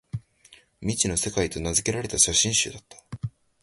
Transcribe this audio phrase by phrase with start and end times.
[0.81, 2.97] 「未知の世界」と名づけられた写真集だった